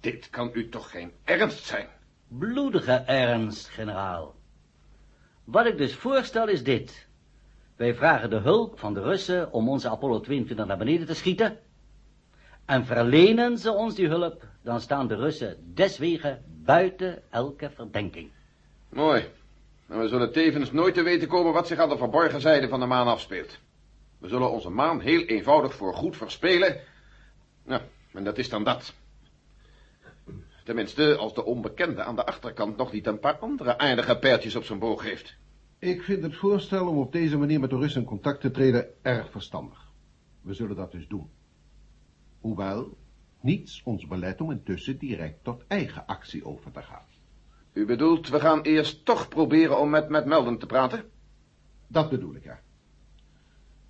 Dit 0.00 0.30
kan 0.30 0.50
u 0.52 0.68
toch 0.68 0.90
geen 0.90 1.12
ernst 1.24 1.64
zijn? 1.64 1.88
Bloedige 2.28 2.92
ernst, 2.92 3.68
generaal. 3.68 4.34
Wat 5.44 5.66
ik 5.66 5.78
dus 5.78 5.94
voorstel 5.94 6.48
is 6.48 6.64
dit. 6.64 7.08
Wij 7.76 7.94
vragen 7.94 8.30
de 8.30 8.36
hulp 8.36 8.78
van 8.78 8.94
de 8.94 9.00
Russen 9.00 9.52
om 9.52 9.68
onze 9.68 9.88
Apollo 9.88 10.20
22 10.20 10.66
naar 10.66 10.78
beneden 10.78 11.06
te 11.06 11.14
schieten. 11.14 11.58
En 12.66 12.84
verlenen 12.84 13.58
ze 13.58 13.72
ons 13.72 13.94
die 13.94 14.08
hulp, 14.08 14.44
dan 14.62 14.80
staan 14.80 15.08
de 15.08 15.14
Russen 15.14 15.56
deswege 15.74 16.40
buiten 16.46 17.22
elke 17.30 17.70
verdenking. 17.70 18.30
Mooi. 18.88 19.24
En 19.88 20.00
we 20.00 20.08
zullen 20.08 20.32
tevens 20.32 20.72
nooit 20.72 20.94
te 20.94 21.02
weten 21.02 21.28
komen 21.28 21.52
wat 21.52 21.66
zich 21.66 21.78
aan 21.78 21.88
de 21.88 21.96
verborgen 21.96 22.40
zijde 22.40 22.68
van 22.68 22.80
de 22.80 22.86
maan 22.86 23.06
afspeelt. 23.06 23.58
We 24.18 24.28
zullen 24.28 24.50
onze 24.50 24.70
maan 24.70 25.00
heel 25.00 25.22
eenvoudig 25.22 25.74
voor 25.74 25.94
goed 25.94 26.16
verspelen. 26.16 26.80
Nou, 27.64 27.82
en 28.12 28.24
dat 28.24 28.38
is 28.38 28.48
dan 28.48 28.64
dat. 28.64 28.94
Tenminste, 30.64 31.16
als 31.16 31.34
de 31.34 31.44
onbekende 31.44 32.02
aan 32.02 32.16
de 32.16 32.26
achterkant 32.26 32.76
nog 32.76 32.92
niet 32.92 33.06
een 33.06 33.18
paar 33.18 33.38
andere 33.38 33.78
aardige 33.78 34.18
pijltjes 34.18 34.56
op 34.56 34.64
zijn 34.64 34.78
boog 34.78 35.02
heeft. 35.02 35.36
Ik 35.78 36.02
vind 36.02 36.22
het 36.22 36.36
voorstel 36.36 36.88
om 36.88 36.98
op 36.98 37.12
deze 37.12 37.38
manier 37.38 37.60
met 37.60 37.70
de 37.70 37.76
Russen 37.76 38.00
in 38.00 38.06
contact 38.06 38.40
te 38.40 38.50
treden 38.50 38.86
erg 39.02 39.30
verstandig. 39.30 39.90
We 40.40 40.54
zullen 40.54 40.76
dat 40.76 40.92
dus 40.92 41.08
doen. 41.08 41.30
Hoewel, 42.46 42.96
niets 43.40 43.82
ons 43.84 44.06
belet 44.06 44.40
om 44.40 44.50
intussen 44.50 44.98
direct 44.98 45.44
tot 45.44 45.64
eigen 45.66 46.06
actie 46.06 46.44
over 46.44 46.72
te 46.72 46.82
gaan. 46.82 47.04
U 47.72 47.86
bedoelt, 47.86 48.28
we 48.28 48.40
gaan 48.40 48.60
eerst 48.60 49.04
toch 49.04 49.28
proberen 49.28 49.78
om 49.78 49.90
met, 49.90 50.08
met 50.08 50.26
Melden 50.26 50.58
te 50.58 50.66
praten? 50.66 51.04
Dat 51.86 52.10
bedoel 52.10 52.34
ik, 52.34 52.44
ja. 52.44 52.60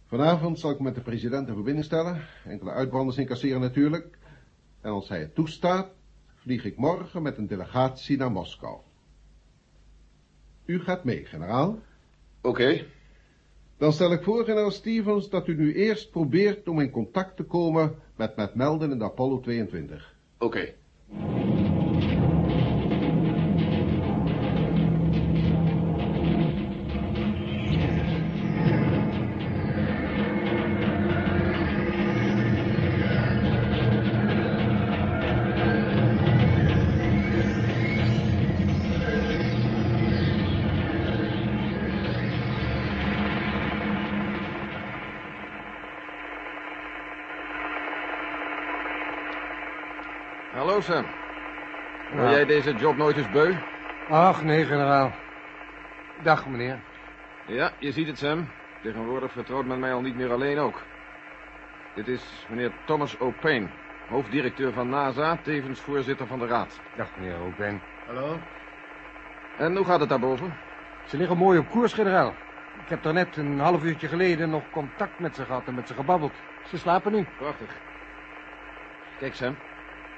Vanavond 0.06 0.58
zal 0.58 0.70
ik 0.70 0.78
met 0.78 0.94
de 0.94 1.00
president 1.00 1.48
in 1.48 1.54
verbinding 1.54 1.84
stellen. 1.84 2.20
Enkele 2.44 2.70
uitbranders 2.70 3.16
incasseren 3.16 3.60
natuurlijk. 3.60 4.18
En 4.80 4.90
als 4.90 5.08
hij 5.08 5.20
het 5.20 5.34
toestaat, 5.34 5.88
vlieg 6.34 6.64
ik 6.64 6.76
morgen 6.76 7.22
met 7.22 7.38
een 7.38 7.46
delegatie 7.46 8.16
naar 8.16 8.32
Moskou. 8.32 8.80
U 10.64 10.80
gaat 10.80 11.04
mee, 11.04 11.24
generaal. 11.24 11.78
Oké. 12.40 12.84
Dan 13.78 13.92
stel 13.92 14.12
ik 14.12 14.22
voor, 14.22 14.44
generaal 14.44 14.70
Stevens, 14.70 15.28
dat 15.28 15.48
u 15.48 15.54
nu 15.56 15.74
eerst 15.74 16.10
probeert 16.10 16.68
om 16.68 16.80
in 16.80 16.90
contact 16.90 17.36
te 17.36 17.42
komen 17.42 17.94
met 18.16 18.36
Matt 18.36 18.54
Melden 18.54 18.90
in 18.90 18.98
de 18.98 19.04
Apollo 19.04 19.40
22. 19.40 20.14
Oké. 20.38 20.74
Hallo, 50.76 50.88
Sam. 50.88 51.06
Wil 52.12 52.30
jij 52.30 52.44
deze 52.44 52.74
job 52.74 52.96
nooit 52.96 53.16
eens 53.16 53.30
beu? 53.30 53.54
Ach, 54.08 54.42
nee, 54.42 54.64
generaal. 54.64 55.12
Dag, 56.22 56.46
meneer. 56.46 56.78
Ja, 57.46 57.70
je 57.78 57.92
ziet 57.92 58.06
het, 58.06 58.18
Sam. 58.18 58.48
Tegenwoordig 58.82 59.32
vertrouwt 59.32 59.64
men 59.64 59.78
mij 59.78 59.92
al 59.92 60.00
niet 60.00 60.16
meer 60.16 60.32
alleen 60.32 60.58
ook. 60.58 60.82
Dit 61.94 62.08
is 62.08 62.46
meneer 62.48 62.72
Thomas 62.84 63.18
O'Payne, 63.18 63.68
hoofddirecteur 64.08 64.72
van 64.72 64.88
NASA, 64.88 65.38
tevens 65.42 65.80
voorzitter 65.80 66.26
van 66.26 66.38
de 66.38 66.46
raad. 66.46 66.80
Dag, 66.96 67.08
meneer 67.16 67.40
O'Ben. 67.40 67.82
Hallo? 68.06 68.38
En 69.58 69.76
hoe 69.76 69.84
gaat 69.86 70.00
het 70.00 70.08
daarboven? 70.08 70.54
Ze 71.04 71.16
liggen 71.16 71.36
mooi 71.36 71.58
op 71.58 71.70
koers, 71.70 71.92
generaal. 71.92 72.34
Ik 72.82 72.88
heb 72.88 73.02
daar 73.02 73.12
net 73.12 73.36
een 73.36 73.58
half 73.58 73.84
uurtje 73.84 74.08
geleden 74.08 74.50
nog 74.50 74.70
contact 74.70 75.18
met 75.18 75.34
ze 75.34 75.44
gehad 75.44 75.66
en 75.66 75.74
met 75.74 75.88
ze 75.88 75.94
gebabbeld. 75.94 76.32
Ze 76.68 76.78
slapen 76.78 77.12
nu. 77.12 77.26
Prachtig. 77.38 77.70
Kijk, 79.18 79.34
Sam. 79.34 79.56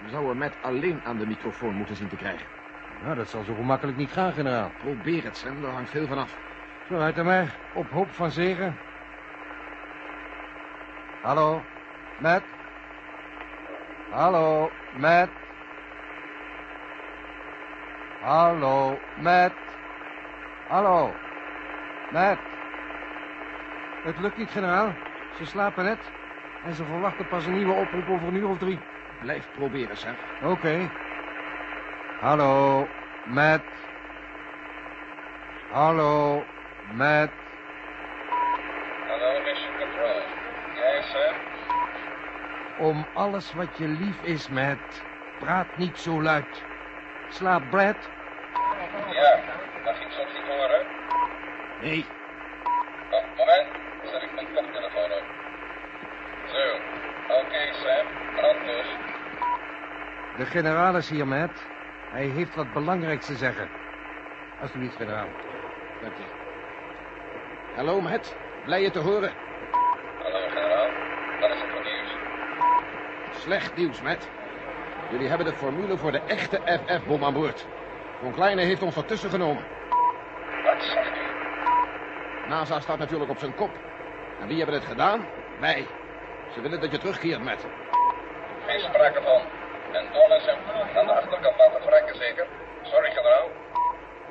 We 0.03 0.09
zouden 0.11 0.39
met 0.39 0.55
alleen 0.63 1.01
aan 1.05 1.19
de 1.19 1.27
microfoon 1.27 1.75
moeten 1.75 1.97
zien 1.97 2.09
te 2.09 2.17
krijgen. 2.17 2.47
Nou, 3.03 3.15
dat 3.15 3.29
zal 3.29 3.45
zo 3.45 3.55
gemakkelijk 3.55 3.97
niet 3.97 4.13
gaan, 4.13 4.33
generaal. 4.33 4.71
Probeer 4.79 5.25
het, 5.25 5.37
Sam. 5.37 5.63
Daar 5.63 5.73
hangt 5.73 5.91
veel 5.91 6.07
van 6.07 6.19
af. 6.19 6.39
Zo, 6.89 6.99
uit 6.99 7.23
maar. 7.25 7.57
Op 7.75 7.91
hoop 7.91 8.11
van 8.11 8.31
zegen. 8.31 8.77
Hallo, 11.23 11.63
Matt? 12.19 12.45
Hallo, 14.11 14.71
Matt? 14.97 15.31
Hallo, 18.21 18.99
Matt? 19.21 19.55
Hallo, 20.69 21.13
Matt? 22.13 22.41
Het 24.03 24.19
lukt 24.19 24.37
niet, 24.37 24.51
generaal. 24.51 24.93
Ze 25.37 25.47
slapen 25.47 25.85
net. 25.85 26.11
En 26.65 26.75
ze 26.75 26.85
verwachten 26.85 27.29
pas 27.29 27.47
een 27.47 27.53
nieuwe 27.53 27.73
oproep 27.73 28.09
over 28.09 28.29
een 28.29 28.35
uur 28.35 28.49
of 28.49 28.59
drie. 28.59 28.79
Blijf 29.21 29.47
proberen, 29.55 29.97
Sam. 29.97 30.17
Oké. 30.43 30.91
Hallo, 32.21 32.89
Matt. 33.25 33.65
Hallo, 35.71 36.45
Matt. 36.93 37.33
Hallo, 39.09 39.41
Mission 39.43 39.73
Control. 39.79 40.23
Jij, 40.75 41.03
Sam? 41.03 41.35
Om 42.87 43.07
alles 43.15 43.53
wat 43.55 43.79
je 43.79 43.89
lief 43.89 44.23
is, 44.23 44.49
Matt. 44.49 45.03
Praat 45.39 45.77
niet 45.77 45.99
zo 45.99 46.23
luid. 46.23 46.65
Slaap 47.29 47.63
Brad? 47.71 47.97
Ja, 49.11 49.41
mag 49.85 50.01
ik 50.01 50.11
soms 50.11 50.33
niet 50.35 50.47
horen? 50.47 50.87
Nee. 51.81 52.07
Oh, 53.11 53.25
moment. 53.37 53.69
Zet 54.11 54.23
ik 54.23 54.35
mijn 54.35 54.47
koptelefoon 54.55 55.11
op. 55.13 55.25
Zo. 56.53 56.75
Oké, 57.35 57.73
Sam. 57.73 58.07
Brand 58.35 58.65
dus. 58.67 59.08
De 60.39 60.47
generaal 60.47 60.97
is 60.97 61.11
hier, 61.11 61.27
Matt. 61.27 61.67
Hij 62.11 62.27
heeft 62.27 62.55
wat 62.55 62.73
belangrijks 62.73 63.27
te 63.27 63.37
zeggen. 63.37 63.69
Alsjeblieft, 64.61 64.97
generaal. 64.97 65.29
Dank 66.03 66.17
je. 66.17 66.25
Hallo, 67.75 68.01
Matt. 68.01 68.37
Blij 68.65 68.83
je 68.83 68.91
te 68.91 68.99
horen. 68.99 69.33
Hallo, 70.23 70.49
generaal. 70.49 70.89
Wat 71.41 71.51
is 71.51 71.61
er 71.61 71.69
voor 71.69 71.83
nieuws? 71.83 73.43
Slecht 73.43 73.77
nieuws, 73.77 74.03
Matt. 74.03 74.29
Jullie 75.11 75.29
hebben 75.29 75.47
de 75.47 75.53
formule 75.53 75.97
voor 75.97 76.13
de 76.13 76.21
echte 76.27 76.61
FF-bom 76.87 77.25
aan 77.25 77.33
boord. 77.33 77.67
Von 78.21 78.33
Kleine 78.33 78.63
heeft 78.63 78.83
ons 78.83 78.97
ertussen 78.97 79.31
genomen. 79.31 79.65
Wat 80.65 80.83
zegt 80.83 81.17
u? 81.17 81.21
NASA 82.49 82.81
staat 82.81 82.99
natuurlijk 82.99 83.31
op 83.31 83.39
zijn 83.39 83.55
kop. 83.55 83.71
En 84.41 84.47
wie 84.47 84.57
hebben 84.57 84.75
het 84.75 84.85
gedaan? 84.85 85.27
Wij. 85.61 85.87
Ze 86.55 86.61
willen 86.61 86.81
dat 86.81 86.91
je 86.91 86.99
terugkeert, 86.99 87.45
Matt. 87.45 87.67
Geen 88.67 88.81
sprake 88.81 89.23
van. 89.23 89.58
En 89.93 90.05
Don 90.13 90.31
en 90.31 90.41
zijn 90.41 90.59
ploeg 90.65 90.97
aan 90.97 91.07
de 91.07 91.13
achterkant 91.13 91.57
laten 91.57 91.83
verrekken, 91.83 92.17
zeker? 92.17 92.47
Sorry, 92.83 93.11
generaal. 93.11 93.49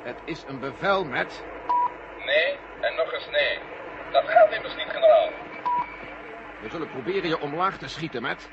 Het 0.02 0.18
is 0.24 0.44
een 0.48 0.60
bevel, 0.60 1.04
Matt. 1.04 1.44
Nee, 2.26 2.58
en 2.80 2.94
nog 2.94 3.12
eens 3.12 3.28
nee. 3.30 3.58
Dat 4.12 4.28
gaat 4.28 4.52
immers 4.52 4.74
niet, 4.74 4.88
generaal. 4.88 5.28
We 6.60 6.68
zullen 6.68 6.90
proberen 6.90 7.28
je 7.28 7.40
omlaag 7.40 7.78
te 7.78 7.88
schieten, 7.88 8.22
Matt. 8.22 8.50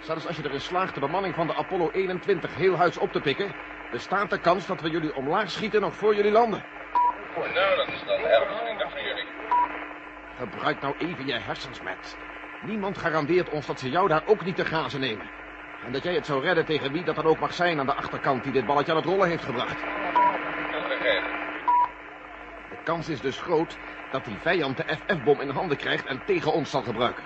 Zelfs 0.00 0.26
als 0.26 0.36
je 0.36 0.44
erin 0.44 0.60
slaagt 0.60 0.94
de 0.94 1.00
bemanning 1.00 1.34
van 1.34 1.46
de 1.46 1.54
Apollo 1.54 1.90
21 1.90 2.54
heel 2.54 2.76
huis 2.76 2.98
op 2.98 3.12
te 3.12 3.20
pikken... 3.20 3.54
bestaat 3.90 4.30
de 4.30 4.38
kans 4.38 4.66
dat 4.66 4.80
we 4.80 4.90
jullie 4.90 5.14
omlaag 5.14 5.50
schieten 5.50 5.80
nog 5.80 5.94
voor 5.94 6.14
jullie 6.14 6.32
landen. 6.32 6.64
Nou, 7.36 7.76
dat 7.76 7.88
is 7.88 8.04
dan 8.06 8.20
erg 8.20 8.58
vriendelijk 8.58 8.90
van 8.90 9.02
jullie. 9.02 9.24
Gebruik 10.36 10.80
nou 10.80 10.94
even 10.98 11.26
je 11.26 11.38
hersens, 11.38 11.82
Matt. 11.82 12.16
Niemand 12.62 12.98
garandeert 12.98 13.50
ons 13.50 13.66
dat 13.66 13.80
ze 13.80 13.90
jou 13.90 14.08
daar 14.08 14.22
ook 14.26 14.44
niet 14.44 14.56
te 14.56 14.64
grazen 14.64 15.00
nemen. 15.00 15.30
En 15.84 15.92
dat 15.92 16.02
jij 16.02 16.14
het 16.14 16.26
zou 16.26 16.42
redden 16.42 16.64
tegen 16.64 16.92
wie 16.92 17.04
dat 17.04 17.16
dan 17.16 17.24
ook 17.24 17.38
mag 17.38 17.52
zijn 17.52 17.78
aan 17.78 17.86
de 17.86 17.94
achterkant 17.94 18.42
die 18.42 18.52
dit 18.52 18.66
balletje 18.66 18.92
aan 18.92 18.98
het 18.98 19.06
rollen 19.06 19.28
heeft 19.28 19.44
gebracht. 19.44 19.80
De 22.70 22.76
kans 22.84 23.08
is 23.08 23.20
dus 23.20 23.40
groot 23.40 23.76
dat 24.10 24.24
die 24.24 24.36
vijand 24.40 24.76
de 24.76 24.84
FF-bom 24.86 25.40
in 25.40 25.48
handen 25.48 25.76
krijgt 25.76 26.06
en 26.06 26.22
tegen 26.24 26.52
ons 26.52 26.70
zal 26.70 26.82
gebruiken. 26.82 27.24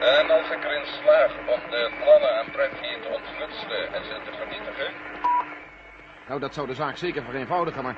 En 0.00 0.30
als 0.30 0.50
ik 0.50 0.64
erin 0.64 0.86
slaag 0.86 1.30
om 1.38 1.70
de 1.70 1.90
plannen 2.02 2.38
aan 2.38 2.50
Brad 2.50 2.70
hier 2.80 3.00
te 3.02 3.08
ontfutselen 3.08 3.94
en 3.94 4.04
ze 4.04 4.20
te 4.24 4.36
vernietigen... 4.36 4.92
Nou, 6.28 6.40
dat 6.40 6.54
zou 6.54 6.66
de 6.66 6.74
zaak 6.74 6.96
zeker 6.96 7.22
vereenvoudigen, 7.22 7.82
maar 7.82 7.96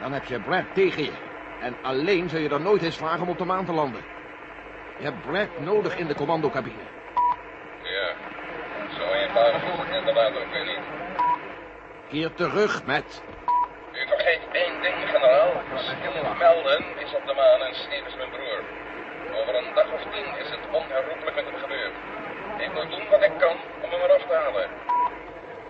dan 0.00 0.12
heb 0.12 0.24
je 0.24 0.40
Brad 0.40 0.64
tegen 0.74 1.02
je. 1.02 1.12
En 1.60 1.76
alleen 1.82 2.28
zul 2.28 2.40
je 2.40 2.48
er 2.48 2.60
nooit 2.60 2.82
in 2.82 2.92
slagen 2.92 3.22
om 3.22 3.28
op 3.28 3.38
de 3.38 3.44
maan 3.44 3.64
te 3.64 3.72
landen. 3.72 4.00
Je 4.98 5.04
hebt 5.04 5.22
Brad 5.22 5.58
nodig 5.58 5.96
in 5.96 6.06
de 6.06 6.14
commandocabine. 6.14 6.97
Inderdaad 9.98 10.36
ook 10.36 10.52
weer 10.52 10.64
niet. 10.64 10.84
Keer 12.08 12.34
terug, 12.34 12.84
Matt. 12.86 13.22
U 13.92 14.06
vergeet 14.06 14.40
één 14.52 14.82
ding, 14.82 14.94
generaal. 15.10 15.50
Steve 15.74 16.34
Melden 16.38 16.84
is 16.96 17.14
op 17.14 17.26
de 17.26 17.34
maan 17.34 17.60
en 17.60 17.74
Steve 17.74 18.06
is 18.06 18.16
mijn 18.16 18.30
broer. 18.30 18.62
Over 19.40 19.54
een 19.54 19.74
dag 19.74 19.92
of 19.92 20.02
tien 20.12 20.38
is 20.38 20.50
het 20.50 20.60
onherroepelijk 20.72 21.36
met 21.36 21.44
hem 21.44 21.56
gebeurd. 21.56 21.92
Ik 22.58 22.72
moet 22.74 22.90
doen 22.90 23.08
wat 23.10 23.22
ik 23.22 23.32
kan 23.38 23.56
om 23.82 23.90
hem 23.90 24.00
eraf 24.00 24.22
te 24.22 24.34
halen. 24.34 24.68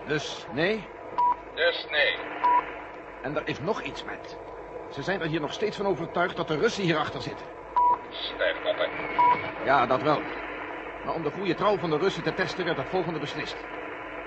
Dus 0.05 0.45
nee? 0.51 0.87
Dus 1.55 1.87
nee. 1.89 2.17
En 3.21 3.35
er 3.35 3.41
is 3.45 3.59
nog 3.59 3.81
iets, 3.81 4.03
Matt. 4.03 4.37
Ze 4.89 5.01
zijn 5.01 5.21
er 5.21 5.27
hier 5.27 5.41
nog 5.41 5.53
steeds 5.53 5.77
van 5.77 5.85
overtuigd 5.85 6.35
dat 6.35 6.47
de 6.47 6.57
Russen 6.57 6.83
hierachter 6.83 7.21
zitten. 7.21 7.45
Stijfkoppen. 8.09 8.89
Ja, 9.63 9.85
dat 9.85 10.01
wel. 10.01 10.21
Maar 11.05 11.13
om 11.13 11.23
de 11.23 11.31
goede 11.31 11.55
trouw 11.55 11.77
van 11.77 11.89
de 11.89 11.97
Russen 11.97 12.23
te 12.23 12.33
testen 12.33 12.65
werd 12.65 12.77
het 12.77 12.89
volgende 12.89 13.19
beslist. 13.19 13.57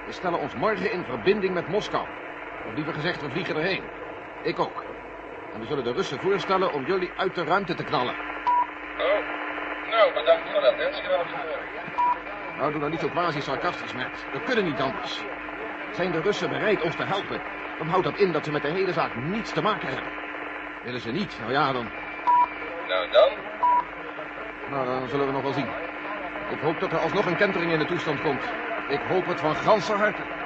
We 0.06 0.12
stellen 0.12 0.38
ons 0.38 0.54
morgen 0.54 0.92
in 0.92 1.04
verbinding 1.04 1.54
met 1.54 1.68
Moskou. 1.68 2.06
Of 2.66 2.74
liever 2.74 2.92
gezegd, 2.92 3.22
we 3.22 3.30
vliegen 3.30 3.56
erheen. 3.56 3.82
Ik 4.42 4.58
ook. 4.58 4.85
En 5.54 5.61
we 5.61 5.66
zullen 5.66 5.85
de 5.85 5.92
Russen 5.92 6.18
voorstellen 6.18 6.72
om 6.72 6.87
jullie 6.87 7.11
uit 7.16 7.35
de 7.35 7.44
ruimte 7.44 7.74
te 7.74 7.85
knallen. 7.85 8.14
Oh, 8.98 9.90
nou, 9.90 10.12
bedankt 10.14 10.50
voor 10.50 10.61
dat 10.61 10.72
attentie. 10.72 11.02
Nou, 12.56 12.72
doe 12.72 12.80
dan 12.80 12.90
niet 12.90 13.00
zo 13.00 13.08
quasi-sarcastisch, 13.08 13.92
Matt. 13.92 14.26
We 14.32 14.40
kunnen 14.40 14.64
niet 14.64 14.80
anders. 14.80 15.22
Zijn 15.92 16.12
de 16.12 16.20
Russen 16.20 16.48
bereid 16.48 16.82
ons 16.82 16.96
te 16.96 17.04
helpen, 17.04 17.42
dan 17.78 17.87
houdt 17.87 18.04
dat 18.04 18.18
in 18.18 18.32
dat 18.32 18.44
ze 18.44 18.52
met 18.52 18.62
de 18.62 18.68
hele 18.68 18.92
zaak 18.92 19.14
niets 19.14 19.52
te 19.52 19.62
maken 19.62 19.88
hebben. 19.88 20.12
Willen 20.85 21.00
ze 21.00 21.11
niet, 21.11 21.38
nou 21.40 21.52
ja, 21.52 21.72
dan... 21.72 21.90
Nou 22.88 23.11
dan? 23.11 23.30
Nou, 24.70 24.87
dan 24.87 25.08
zullen 25.08 25.26
we 25.26 25.32
nog 25.32 25.42
wel 25.42 25.52
zien. 25.52 25.91
Ik 26.52 26.58
hoop 26.60 26.80
dat 26.80 26.92
er 26.92 26.98
alsnog 26.98 27.26
een 27.26 27.36
kentering 27.36 27.72
in 27.72 27.78
de 27.78 27.84
toestand 27.84 28.20
komt. 28.20 28.42
Ik 28.88 29.00
hoop 29.00 29.26
het 29.26 29.40
van 29.40 29.54
ganse 29.54 29.92
harte. 29.92 30.41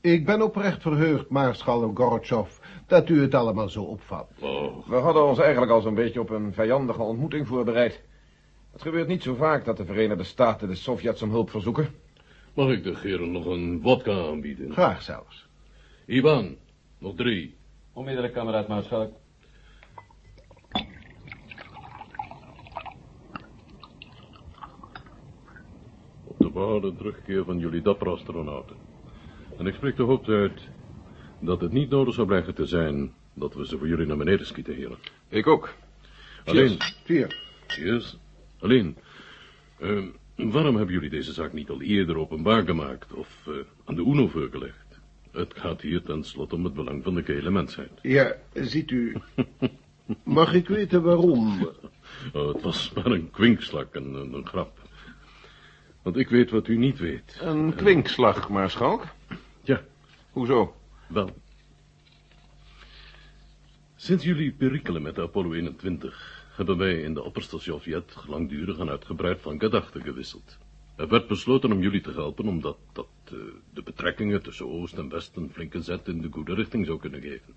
Ik 0.00 0.26
ben 0.26 0.42
oprecht 0.42 0.82
verheugd, 0.82 1.28
maarschalk 1.28 1.98
Gorotjov, 1.98 2.58
dat 2.86 3.08
u 3.08 3.20
het 3.20 3.34
allemaal 3.34 3.68
zo 3.68 3.82
opvat. 3.82 4.28
We 4.86 4.96
hadden 4.96 5.24
ons 5.24 5.38
eigenlijk 5.38 5.72
al 5.72 5.80
zo'n 5.80 5.94
beetje 5.94 6.20
op 6.20 6.30
een 6.30 6.52
vijandige 6.52 7.02
ontmoeting 7.02 7.46
voorbereid. 7.46 8.02
Het 8.72 8.82
gebeurt 8.82 9.08
niet 9.08 9.22
zo 9.22 9.34
vaak 9.34 9.64
dat 9.64 9.76
de 9.76 9.84
Verenigde 9.84 10.24
Staten 10.24 10.68
de 10.68 10.74
Sovjets 10.74 11.22
om 11.22 11.30
hulp 11.30 11.50
verzoeken. 11.50 11.88
Mag 12.54 12.70
ik 12.70 12.82
de 12.82 12.98
heren 12.98 13.32
nog 13.32 13.46
een 13.46 13.80
vodka 13.82 14.12
aanbieden? 14.12 14.72
Graag 14.72 15.02
zelfs. 15.02 15.48
Ivan, 16.06 16.56
nog 16.98 17.14
drie. 17.14 17.56
Onmiddellijk, 17.92 18.34
kameraad 18.34 18.68
Maarschalk. 18.68 19.12
Op 26.24 26.38
de 26.38 26.50
behouden 26.50 26.96
terugkeer 26.96 27.44
van 27.44 27.58
jullie 27.58 27.82
dappere 27.82 28.10
astronauten. 28.10 28.87
En 29.58 29.66
ik 29.66 29.74
spreek 29.74 29.96
de 29.96 30.02
hoop 30.02 30.28
uit 30.28 30.60
dat 31.40 31.60
het 31.60 31.72
niet 31.72 31.90
nodig 31.90 32.14
zou 32.14 32.26
blijken 32.26 32.54
te 32.54 32.66
zijn 32.66 33.12
dat 33.34 33.54
we 33.54 33.66
ze 33.66 33.78
voor 33.78 33.88
jullie 33.88 34.06
naar 34.06 34.16
beneden 34.16 34.46
schieten, 34.46 34.74
heren. 34.74 34.98
Ik 35.28 35.46
ook. 35.46 35.74
Alleen, 36.44 36.76
Vier. 37.04 37.36
Cheers. 37.66 38.16
Alleen, 38.58 38.96
eh, 39.78 40.02
waarom 40.36 40.76
hebben 40.76 40.94
jullie 40.94 41.10
deze 41.10 41.32
zaak 41.32 41.52
niet 41.52 41.70
al 41.70 41.82
eerder 41.82 42.18
openbaar 42.18 42.64
gemaakt 42.64 43.12
of 43.12 43.46
eh, 43.46 43.54
aan 43.84 43.94
de 43.94 44.02
UNO 44.02 44.28
voorgelegd? 44.28 45.00
Het 45.32 45.54
gaat 45.56 45.80
hier 45.80 46.02
tenslotte 46.02 46.54
om 46.54 46.64
het 46.64 46.74
belang 46.74 47.02
van 47.04 47.14
de 47.14 47.22
gehele 47.22 47.50
mensheid. 47.50 47.90
Ja, 48.02 48.34
ziet 48.54 48.90
u... 48.90 49.16
Mag 50.24 50.54
ik 50.54 50.68
weten 50.68 51.02
waarom? 51.02 51.68
Oh, 52.32 52.52
het 52.52 52.62
was 52.62 52.92
maar 52.94 53.06
een 53.06 53.30
kwinkslag, 53.30 53.86
een, 53.90 54.14
een, 54.14 54.32
een 54.32 54.46
grap. 54.46 54.78
Want 56.02 56.16
ik 56.16 56.28
weet 56.28 56.50
wat 56.50 56.68
u 56.68 56.76
niet 56.76 56.98
weet. 56.98 57.38
Een 57.40 57.74
kwinkslag, 57.74 58.48
maarschalk. 58.48 59.04
Ja, 59.68 59.84
Hoezo? 60.32 60.74
wel. 61.08 61.30
Sinds 63.96 64.24
jullie 64.24 64.52
perikelen 64.52 65.02
met 65.02 65.14
de 65.14 65.22
Apollo 65.22 65.52
21 65.52 66.44
hebben 66.56 66.76
wij 66.76 67.00
in 67.02 67.14
de 67.14 67.22
opperste 67.22 67.58
Sovjet 67.58 68.16
langdurig 68.26 68.78
en 68.78 68.88
uitgebreid 68.88 69.40
van 69.40 69.58
gedachten 69.60 70.02
gewisseld. 70.02 70.58
Er 70.96 71.08
werd 71.08 71.26
besloten 71.26 71.72
om 71.72 71.80
jullie 71.80 72.00
te 72.00 72.12
helpen 72.12 72.48
omdat 72.48 72.78
dat 72.92 73.08
eh, 73.24 73.32
de 73.72 73.82
betrekkingen 73.82 74.42
tussen 74.42 74.68
Oost 74.68 74.94
en 74.94 75.08
West 75.08 75.36
een 75.36 75.50
flinke 75.52 75.82
zet 75.82 76.08
in 76.08 76.20
de 76.20 76.28
goede 76.30 76.54
richting 76.54 76.86
zou 76.86 76.98
kunnen 76.98 77.20
geven. 77.20 77.54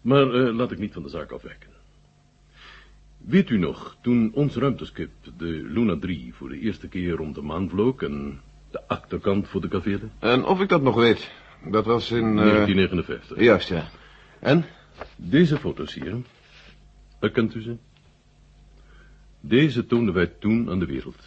Maar 0.00 0.34
eh, 0.34 0.54
laat 0.54 0.72
ik 0.72 0.78
niet 0.78 0.92
van 0.92 1.02
de 1.02 1.08
zaak 1.08 1.32
afwijken. 1.32 1.70
Weet 3.16 3.50
u 3.50 3.58
nog, 3.58 3.96
toen 4.02 4.32
ons 4.34 4.56
ruimteschip, 4.56 5.10
de 5.36 5.46
Luna 5.46 5.98
3, 5.98 6.34
voor 6.34 6.48
de 6.48 6.58
eerste 6.58 6.88
keer 6.88 7.20
om 7.20 7.32
de 7.32 7.42
maan 7.42 7.68
vloog 7.68 8.02
en 8.02 8.40
de 8.70 8.88
achterkant 8.88 9.48
voor 9.48 9.60
de 9.60 9.68
cavele? 9.68 10.08
En 10.18 10.44
of 10.44 10.60
ik 10.60 10.68
dat 10.68 10.82
nog 10.82 10.94
weet? 10.94 11.30
Dat 11.64 11.84
was 11.84 12.10
in... 12.10 12.38
eh, 12.38 12.44
1959. 12.44 13.38
Juist, 13.40 13.68
ja. 13.68 13.88
En? 14.38 14.64
Deze 15.16 15.56
foto's 15.58 15.94
hier, 15.94 16.16
herkent 17.20 17.54
u 17.54 17.62
ze? 17.62 17.76
Deze 19.40 19.86
toonden 19.86 20.14
wij 20.14 20.26
toen 20.26 20.70
aan 20.70 20.78
de 20.78 20.86
wereld. 20.86 21.22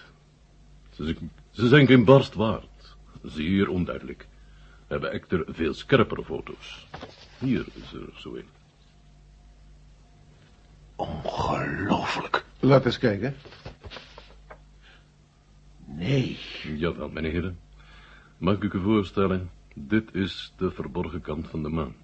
Ze, 0.91 1.03
zijn- 1.05 1.31
ze 1.51 1.67
zijn 1.67 1.87
geen 1.87 2.05
barst 2.05 2.33
waard. 2.33 2.95
Zeer 3.23 3.69
onduidelijk. 3.69 4.27
We 4.87 4.93
hebben 4.99 5.11
echter 5.11 5.43
veel 5.47 5.73
scherpere 5.73 6.23
foto's. 6.23 6.87
Hier 7.39 7.65
is 7.73 7.93
er 7.93 8.09
zo 8.15 8.35
een. 8.35 8.47
Ongelooflijk. 10.95 12.45
Laat 12.59 12.85
eens 12.85 12.97
kijken. 12.97 13.35
Nee. 16.03 16.37
Jawel, 16.77 17.09
heren. 17.23 17.59
Mag 18.37 18.61
ik 18.61 18.73
u 18.73 18.79
voorstellen? 18.81 19.49
Dit 19.75 20.15
is 20.15 20.53
de 20.57 20.71
verborgen 20.71 21.21
kant 21.21 21.47
van 21.47 21.63
de 21.63 21.69
maan. 21.69 21.95